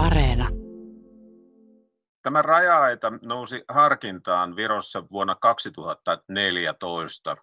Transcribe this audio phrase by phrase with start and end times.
[0.00, 0.48] Areena.
[2.22, 7.36] Tämä raja-aita nousi harkintaan Virossa vuonna 2014,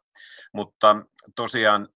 [0.54, 0.98] mutta
[1.36, 1.88] tosiaan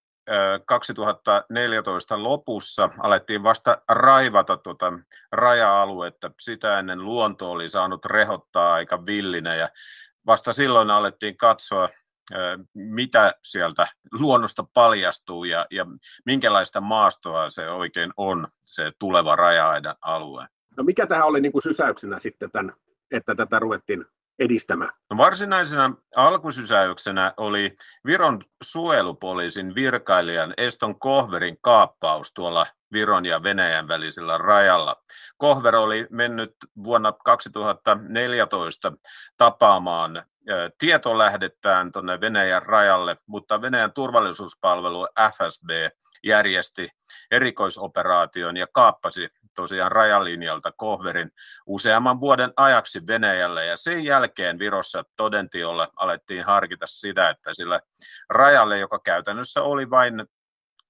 [0.66, 4.94] 2014 lopussa alettiin vasta raivata tuota
[5.32, 6.32] raja-aluetta.
[6.42, 9.70] Sitä ennen luonto oli saanut rehottaa aika villinä ja
[10.26, 11.90] vasta silloin alettiin katsoa,
[12.74, 13.88] mitä sieltä
[14.20, 15.86] luonnosta paljastuu ja, ja
[16.26, 20.48] minkälaista maastoa se oikein on, se tuleva raja-aidan alue.
[20.78, 22.74] No mikä tähän oli niin kuin sysäyksenä sitten, tämän,
[23.12, 24.06] että tätä ruvettiin
[24.40, 24.92] edistämään?
[25.12, 27.76] No varsinaisena alkusysäyksenä oli
[28.06, 34.96] Viron suojelupoliisin virkailijan Eston Kohverin kaappaus tuolla Viron ja Venäjän välisellä rajalla.
[35.38, 38.94] Kohver oli mennyt vuonna 2014
[39.38, 40.24] tapaamaan
[40.78, 45.70] tietolähdettään tuonne Venäjän rajalle, mutta Venäjän turvallisuuspalvelu FSB
[46.24, 46.90] järjesti
[47.32, 51.30] erikoisoperaation ja kaappasi tosiaan rajalinjalta Kohverin
[51.66, 57.80] useamman vuoden ajaksi Venäjälle ja sen jälkeen Virossa todentiolla alettiin harkita sitä, että sillä
[58.30, 60.26] rajalle, joka käytännössä oli vain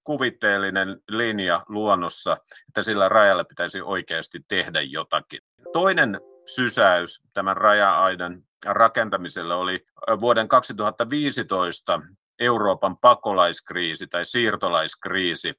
[0.03, 5.39] kuvitteellinen linja luonnossa, että sillä rajalla pitäisi oikeasti tehdä jotakin.
[5.73, 9.85] Toinen sysäys tämän raja-aidan rakentamiselle oli
[10.21, 12.01] vuoden 2015
[12.39, 15.53] Euroopan pakolaiskriisi tai siirtolaiskriisi.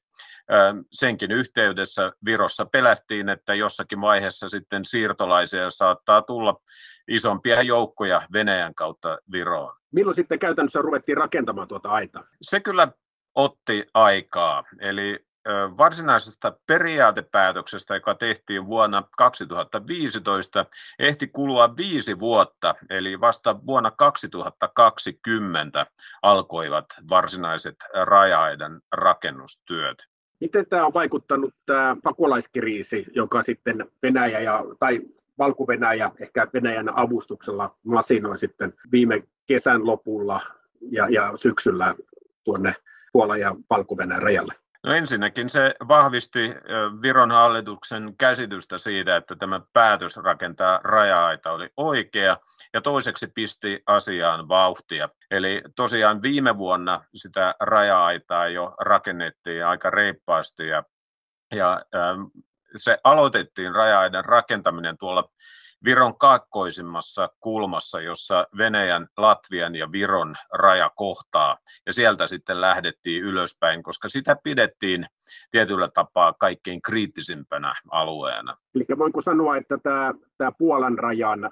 [0.91, 6.55] Senkin yhteydessä Virossa pelättiin, että jossakin vaiheessa sitten siirtolaisia saattaa tulla
[7.07, 9.75] isompia joukkoja Venäjän kautta Viroon.
[9.91, 12.23] Milloin sitten käytännössä ruvettiin rakentamaan tuota aitaa?
[12.41, 12.87] Se kyllä
[13.35, 14.63] otti aikaa.
[14.79, 15.25] Eli
[15.77, 20.65] varsinaisesta periaatepäätöksestä, joka tehtiin vuonna 2015,
[20.99, 25.85] ehti kulua viisi vuotta, eli vasta vuonna 2020
[26.21, 29.97] alkoivat varsinaiset raja-aidan rakennustyöt.
[30.39, 35.01] Miten tämä on vaikuttanut tämä pakolaiskriisi, joka sitten Venäjä ja, tai
[35.37, 40.41] Valko-Venäjä ehkä Venäjän avustuksella masinoi sitten viime kesän lopulla
[40.91, 41.95] ja, ja syksyllä
[42.43, 42.75] tuonne
[43.13, 44.53] Puolan ja valko rajalle?
[44.83, 46.39] No ensinnäkin se vahvisti
[47.01, 52.37] Viron hallituksen käsitystä siitä, että tämä päätös rakentaa raja-aita oli oikea,
[52.73, 55.09] ja toiseksi pisti asiaan vauhtia.
[55.31, 60.83] Eli tosiaan viime vuonna sitä raja-aitaa jo rakennettiin aika reippaasti, ja,
[61.55, 61.81] ja
[62.75, 65.29] se aloitettiin raja-aidan rakentaminen tuolla
[65.85, 71.57] Viron kaakkoisimmassa kulmassa, jossa Venäjän, Latvian ja Viron raja kohtaa.
[71.85, 75.05] Ja sieltä sitten lähdettiin ylöspäin, koska sitä pidettiin
[75.51, 78.57] tietyllä tapaa kaikkein kriittisimpänä alueena.
[78.75, 81.51] Eli voinko sanoa, että tämä, tämä Puolan rajan äh,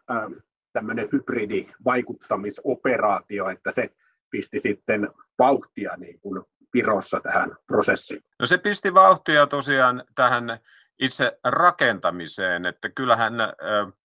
[0.73, 3.89] tämmöinen hybridivaikuttamisoperaatio, että se
[4.29, 5.09] pisti sitten
[5.39, 6.43] vauhtia niin kuin
[6.73, 8.23] Virossa tähän prosessiin?
[8.39, 10.59] No se pisti vauhtia tosiaan tähän
[11.01, 13.34] itse rakentamiseen, että kyllähän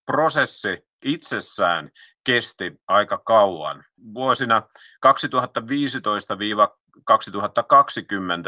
[0.05, 1.89] prosessi itsessään
[2.23, 3.83] kesti aika kauan.
[4.13, 4.61] Vuosina
[5.05, 5.11] 2015-2020,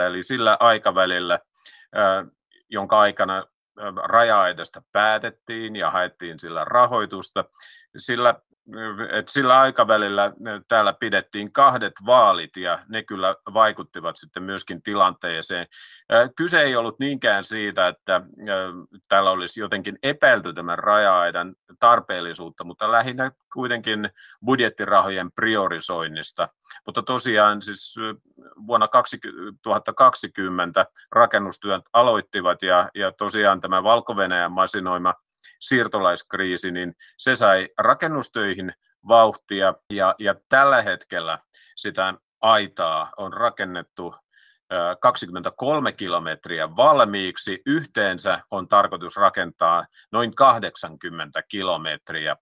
[0.07, 1.39] eli sillä aikavälillä,
[2.69, 3.45] jonka aikana
[4.03, 7.45] raja-aidasta päätettiin ja haettiin sillä rahoitusta,
[7.97, 8.35] sillä
[9.11, 10.33] et sillä aikavälillä
[10.67, 15.67] täällä pidettiin kahdet vaalit ja ne kyllä vaikuttivat sitten myöskin tilanteeseen.
[16.35, 18.21] Kyse ei ollut niinkään siitä, että
[19.07, 24.09] täällä olisi jotenkin epäilty tämän raja-aidan tarpeellisuutta, mutta lähinnä kuitenkin
[24.45, 26.49] budjettirahojen priorisoinnista.
[26.85, 27.95] Mutta tosiaan siis
[28.67, 35.13] vuonna 2020 rakennustyöt aloittivat ja, ja tosiaan tämä Valko-Venäjän masinoima
[35.59, 38.73] siirtolaiskriisi, niin se sai rakennustöihin
[39.07, 41.39] vauhtia ja, ja tällä hetkellä
[41.75, 44.15] sitä aitaa on rakennettu
[44.99, 47.61] 23 kilometriä valmiiksi.
[47.65, 52.35] Yhteensä on tarkoitus rakentaa noin 80 kilometriä.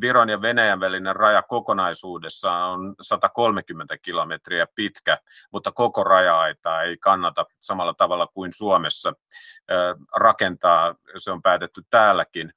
[0.00, 5.18] Viron ja Venäjän välinen raja kokonaisuudessaan on 130 kilometriä pitkä,
[5.52, 9.12] mutta koko raja-aitaa ei kannata samalla tavalla kuin Suomessa
[10.16, 10.94] rakentaa.
[11.16, 12.52] Se on päätetty täälläkin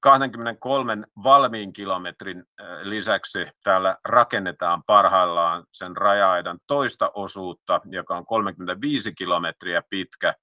[0.00, 2.44] 23 valmiin kilometrin
[2.82, 10.34] lisäksi täällä rakennetaan parhaillaan sen raja-aidan toista osuutta, joka on 35 kilometriä pitkä,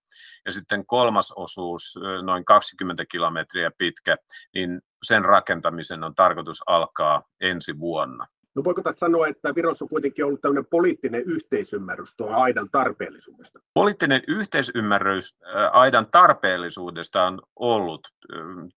[0.46, 4.18] ja sitten kolmas osuus, noin 20 kilometriä pitkä,
[4.54, 8.28] niin sen rakentamisen on tarkoitus alkaa ensi vuonna.
[8.56, 13.60] No voiko tässä sanoa, että Virossa on kuitenkin ollut tämmöinen poliittinen yhteisymmärrys tuon aidan tarpeellisuudesta?
[13.74, 15.38] Poliittinen yhteisymmärrys
[15.72, 18.08] aidan tarpeellisuudesta on ollut.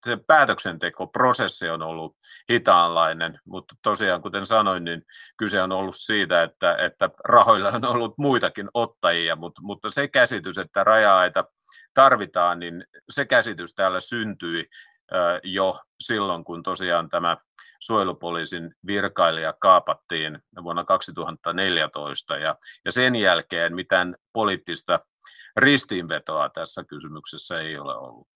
[0.07, 2.17] Se päätöksentekoprosessi on ollut
[2.51, 5.03] hitaanlainen, mutta tosiaan kuten sanoin, niin
[5.37, 10.59] kyse on ollut siitä, että, että rahoilla on ollut muitakin ottajia, mutta, mutta se käsitys,
[10.59, 11.43] että raja-aita
[11.95, 14.67] tarvitaan, niin se käsitys täällä syntyi
[15.45, 17.37] jo silloin, kun tosiaan tämä
[17.79, 25.01] suojelupoliisin virkailija kaapattiin vuonna 2014 ja, ja sen jälkeen mitään poliittista
[25.57, 28.29] ristiinvetoa tässä kysymyksessä ei ole ollut.